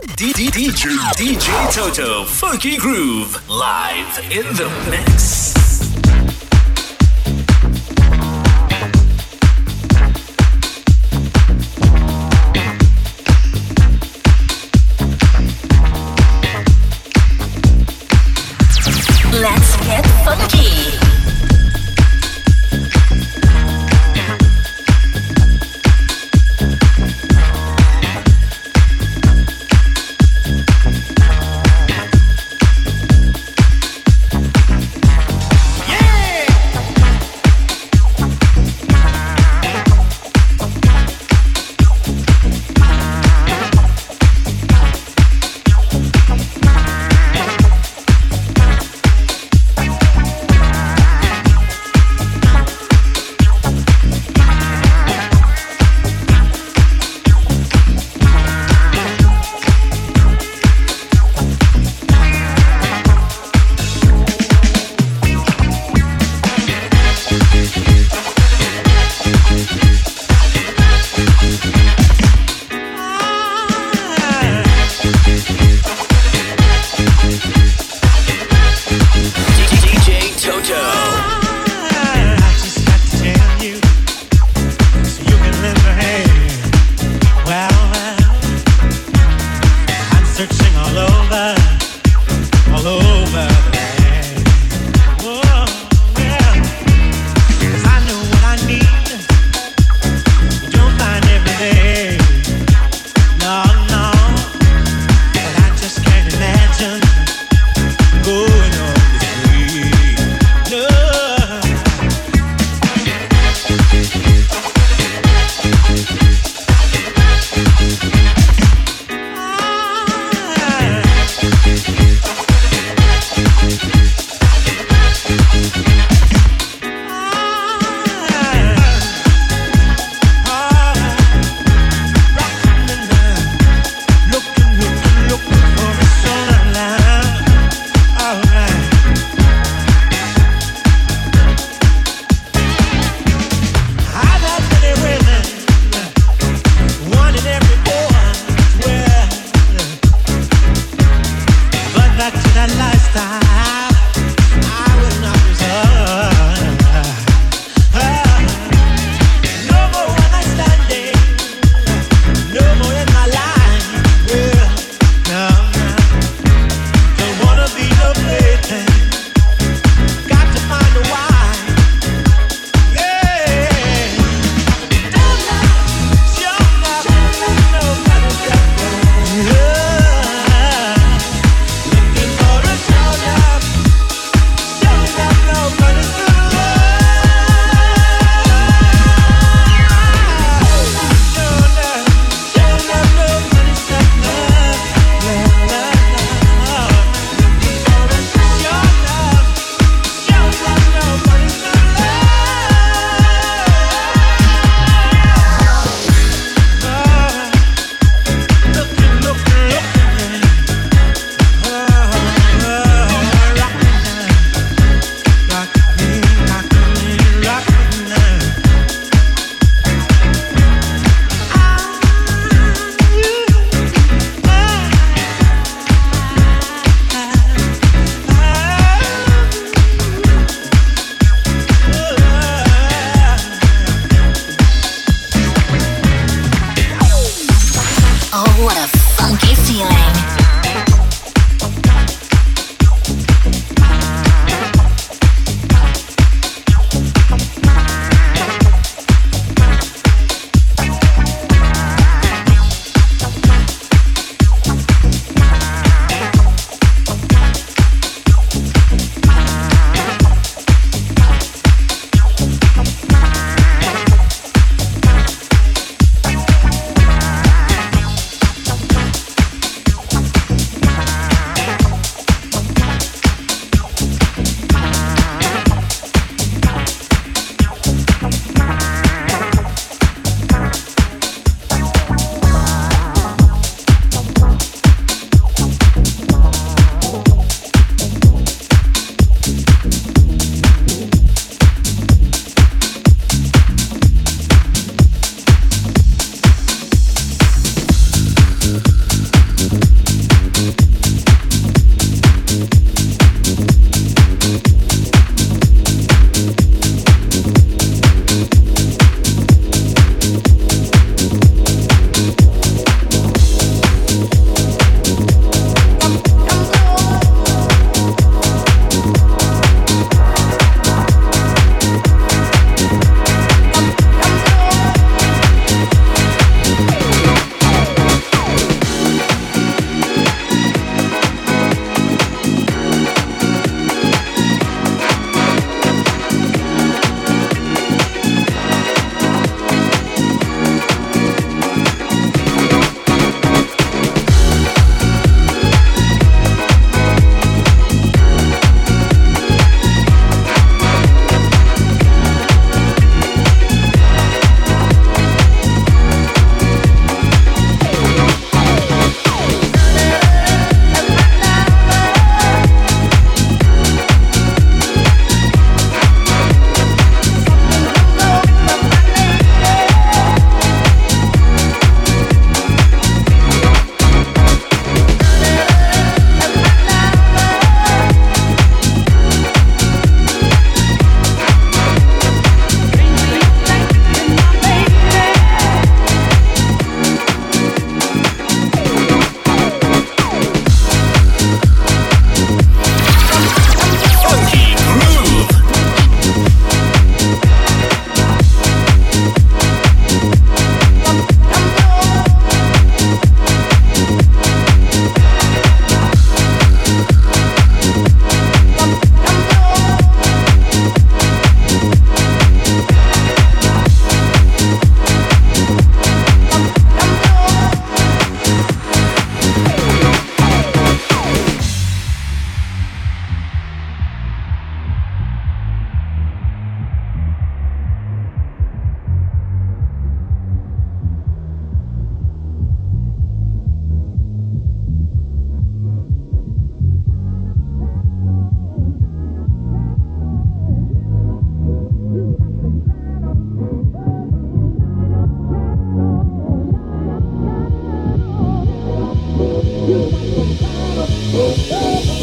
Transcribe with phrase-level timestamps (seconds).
[0.00, 0.48] DJ,
[1.16, 5.59] DJ Toto, Funky Groove, live in the mix.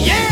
[0.05, 0.26] Yeah!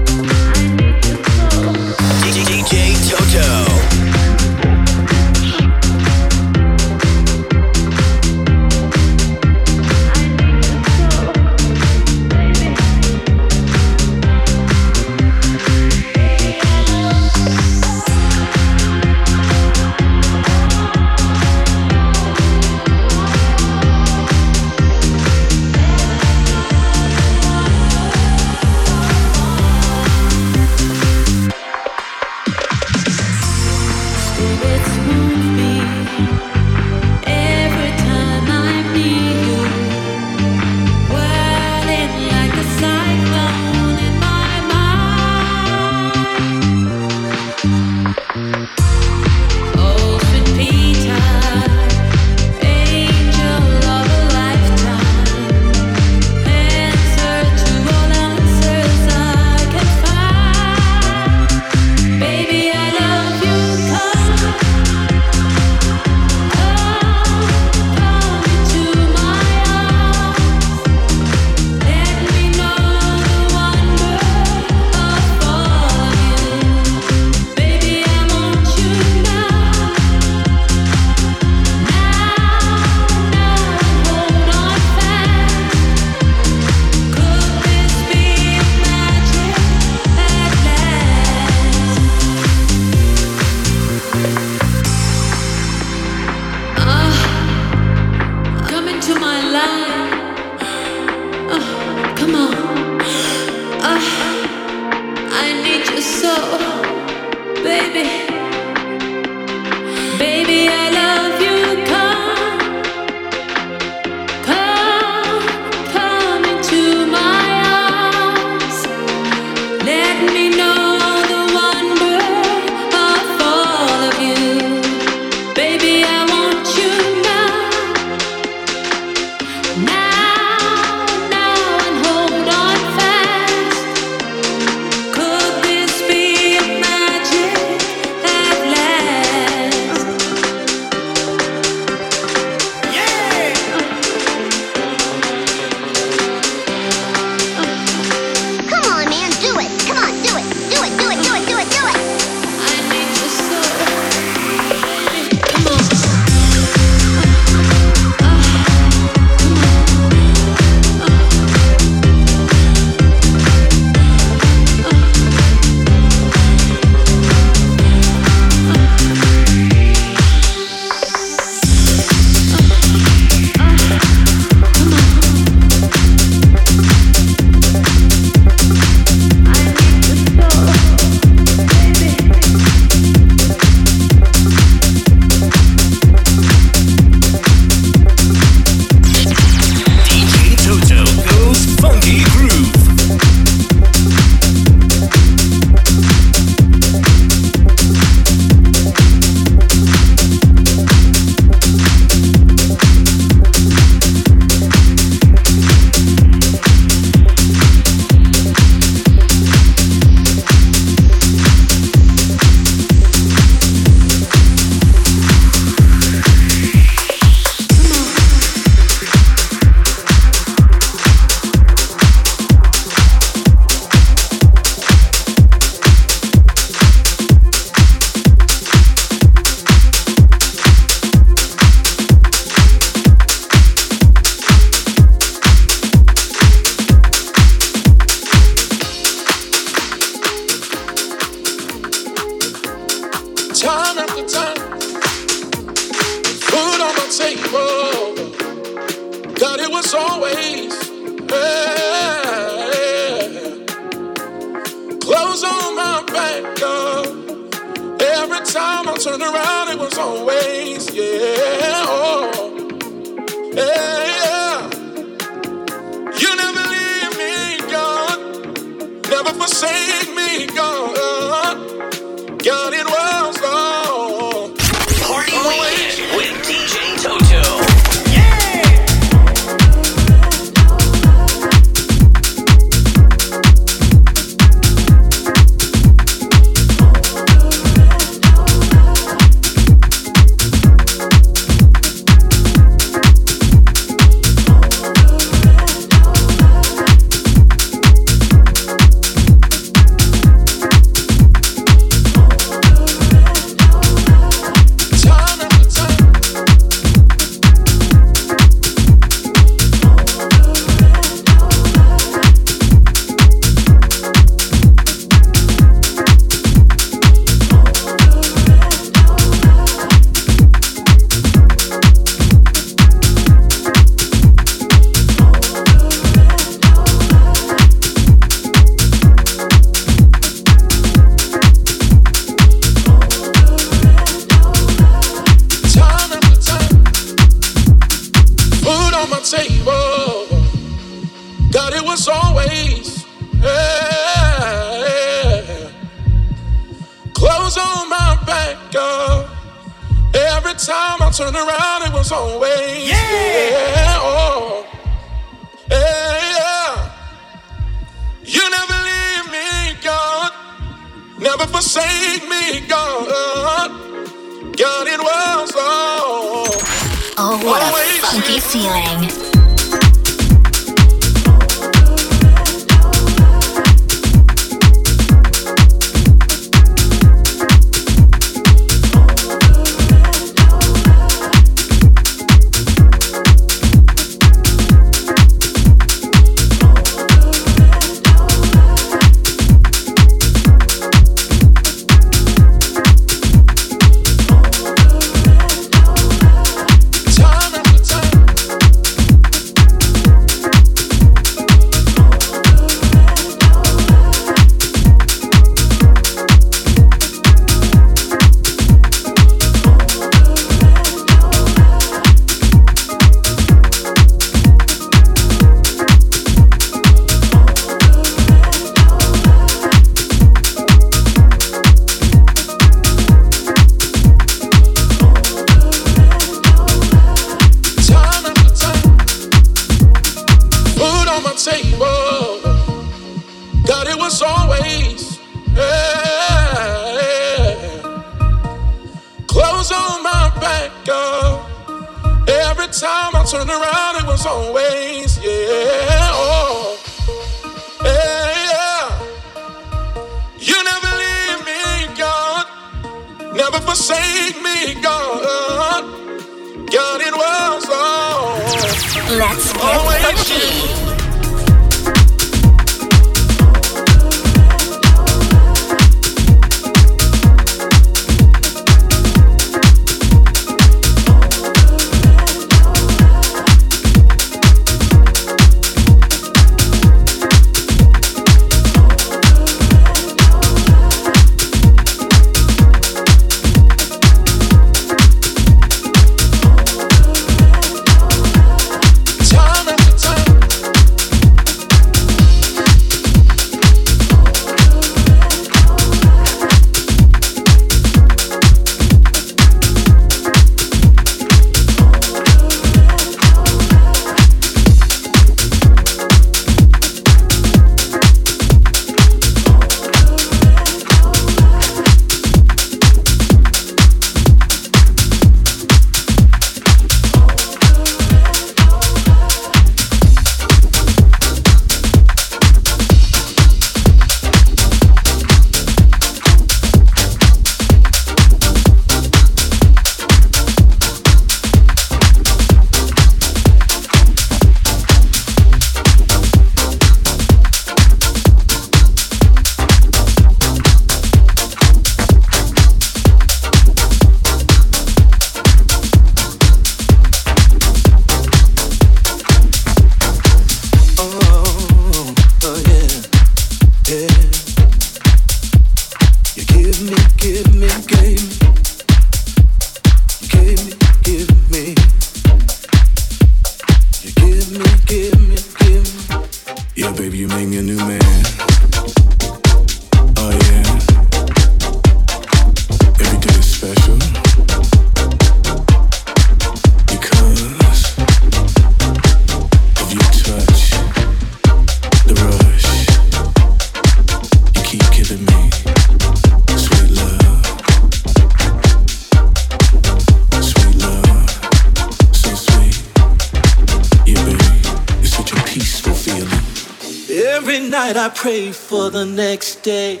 [598.96, 600.00] The next day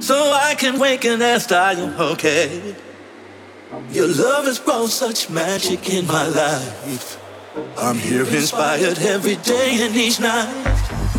[0.00, 2.74] so I can wake and ask Are you okay.
[3.90, 7.20] Your love has brought such magic in my life.
[7.76, 11.17] I'm here inspired every day and each night.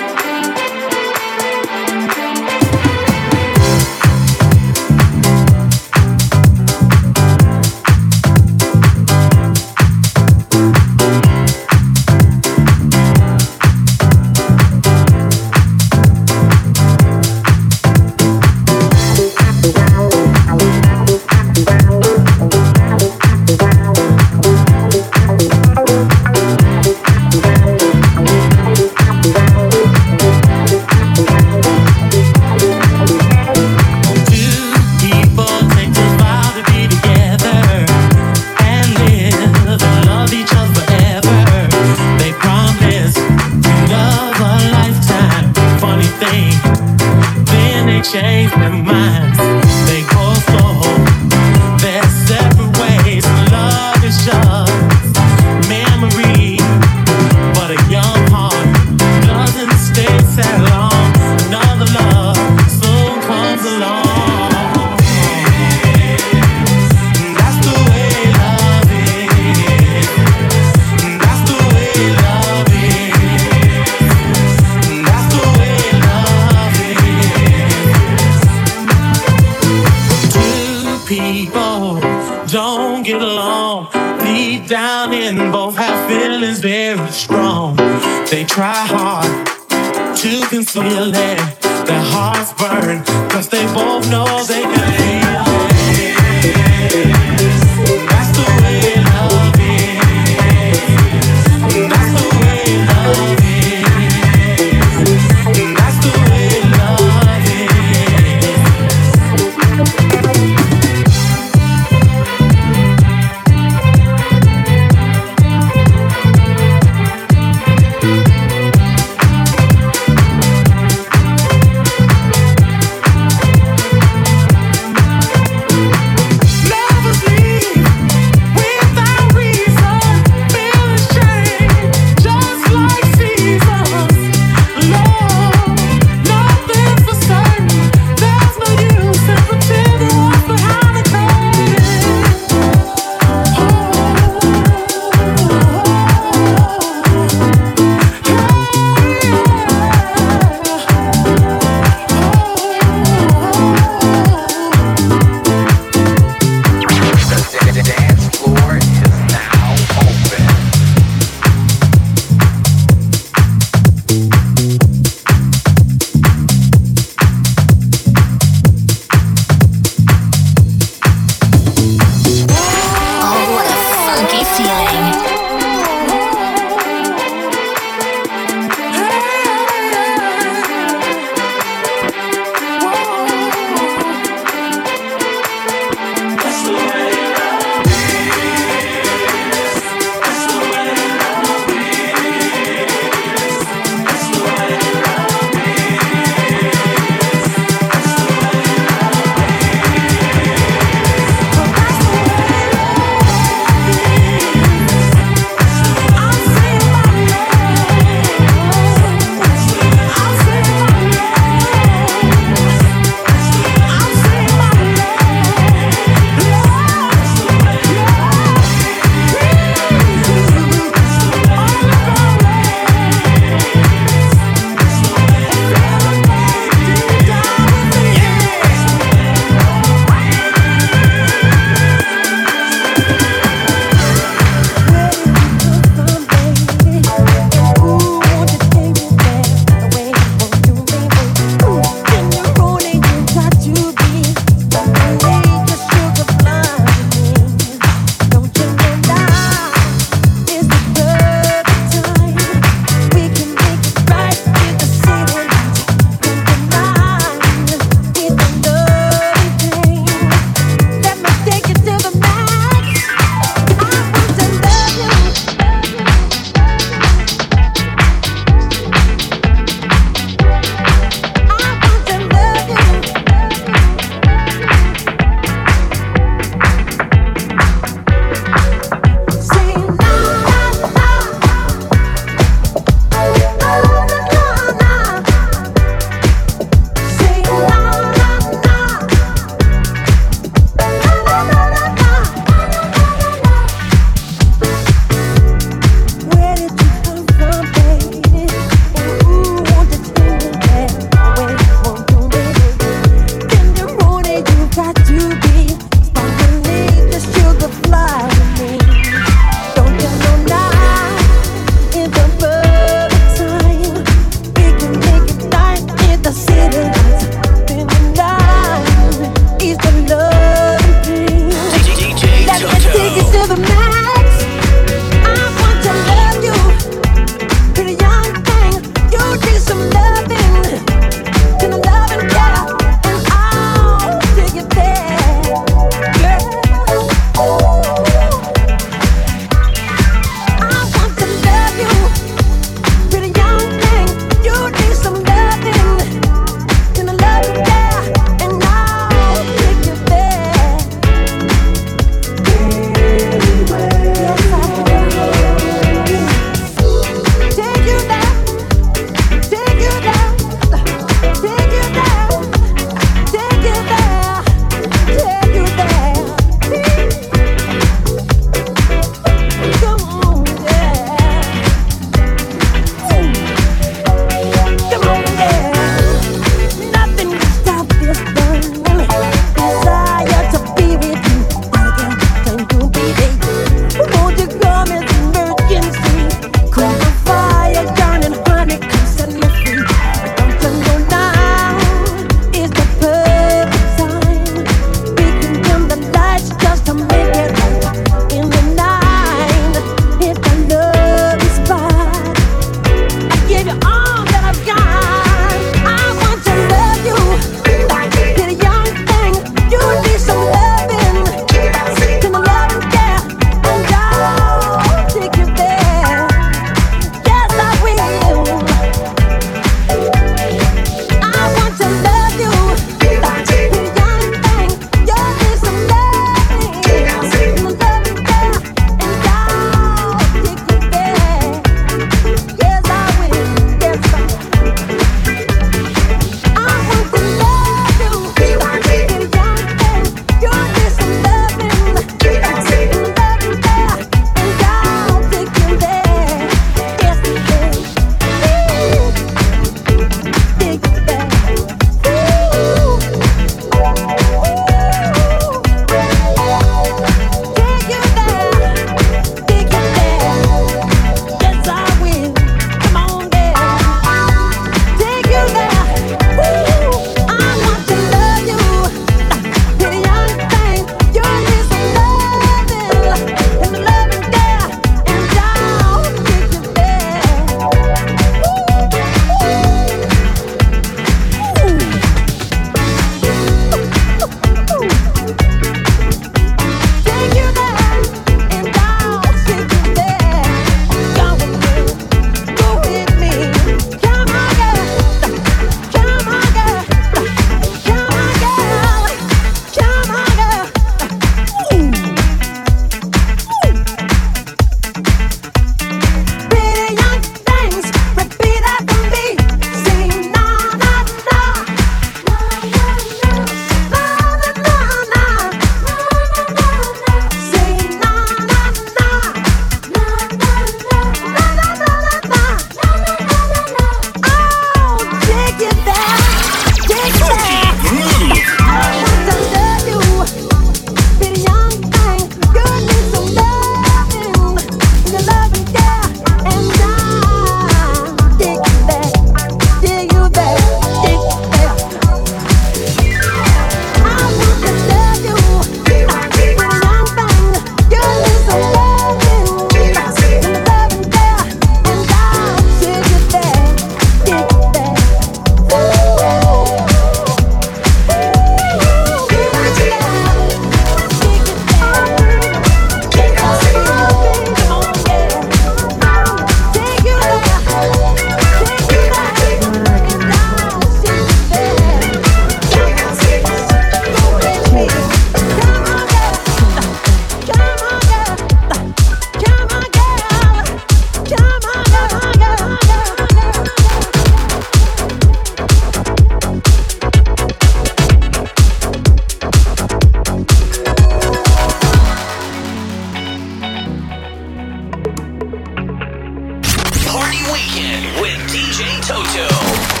[599.01, 600.00] Toto.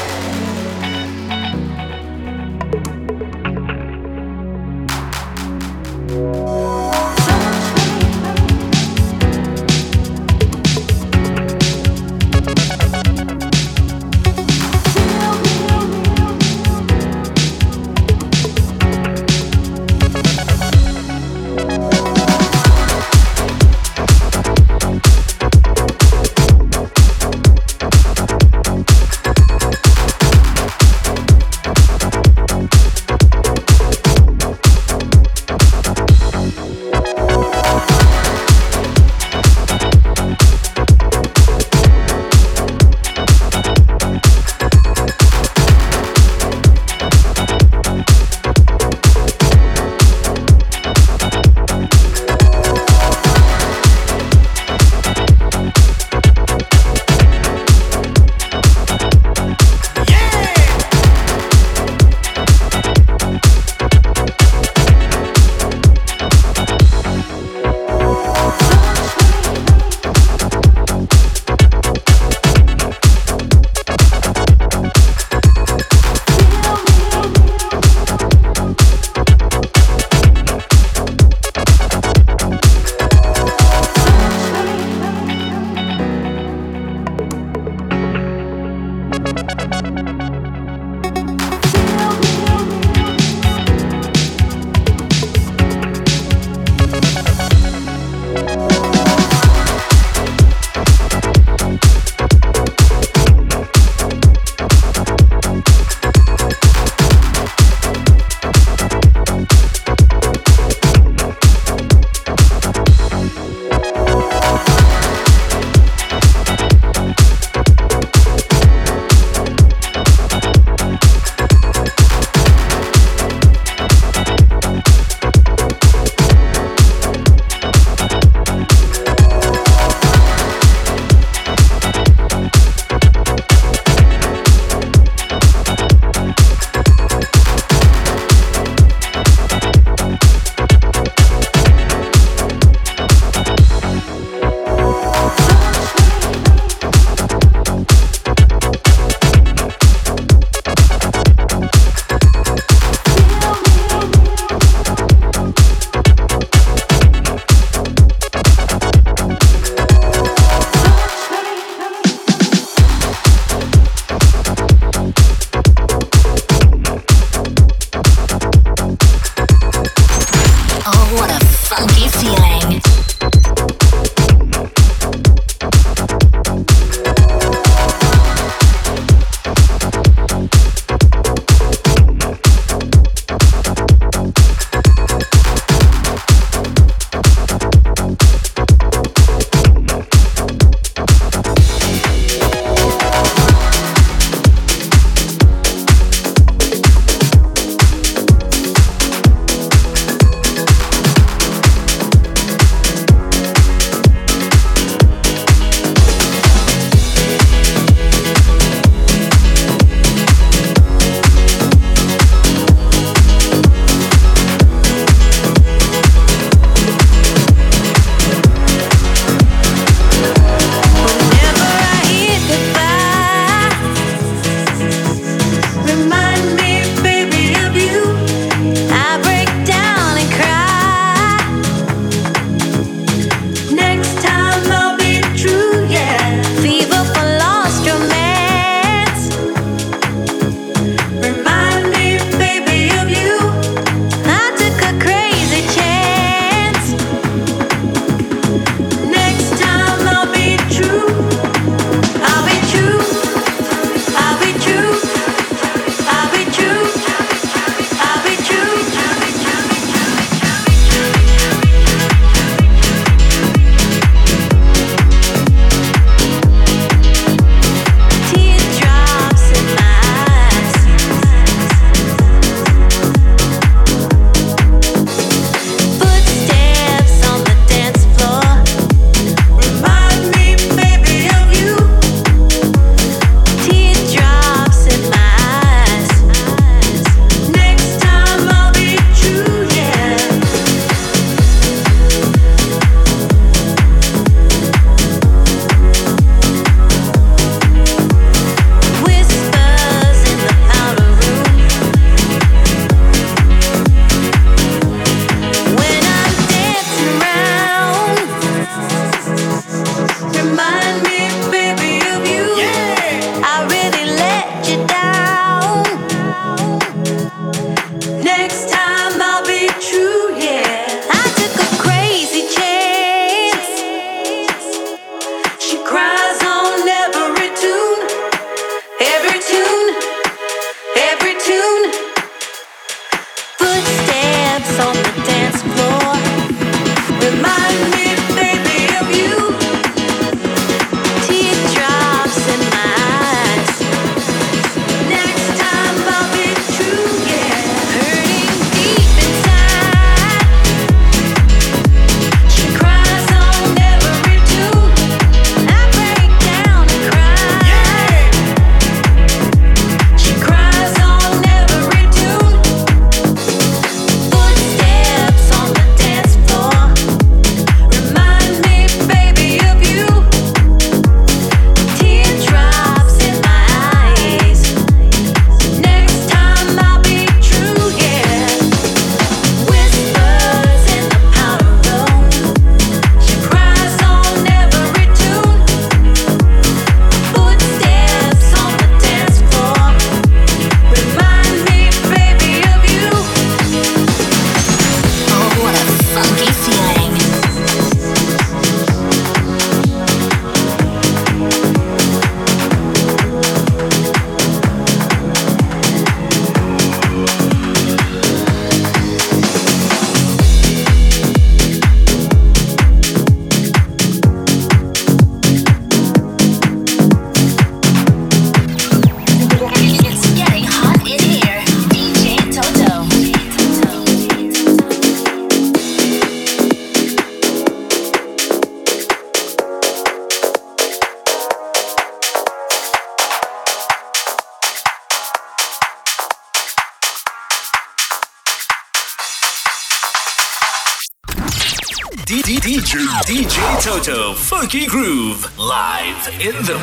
[444.71, 446.80] Funky Groove, live in the.